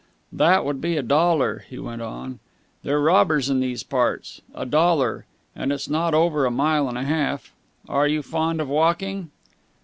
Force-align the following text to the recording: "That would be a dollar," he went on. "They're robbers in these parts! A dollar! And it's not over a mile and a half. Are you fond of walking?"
"That 0.33 0.65
would 0.65 0.81
be 0.81 0.97
a 0.97 1.03
dollar," 1.03 1.63
he 1.69 1.77
went 1.77 2.01
on. 2.01 2.39
"They're 2.81 2.99
robbers 2.99 3.51
in 3.51 3.59
these 3.59 3.83
parts! 3.83 4.41
A 4.55 4.65
dollar! 4.65 5.27
And 5.55 5.71
it's 5.71 5.87
not 5.87 6.15
over 6.15 6.43
a 6.43 6.49
mile 6.49 6.89
and 6.89 6.97
a 6.97 7.03
half. 7.03 7.53
Are 7.87 8.07
you 8.07 8.23
fond 8.23 8.61
of 8.61 8.67
walking?" 8.67 9.29